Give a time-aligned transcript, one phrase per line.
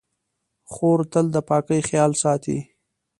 [0.71, 2.57] خور تل د پاکۍ خیال ساتي.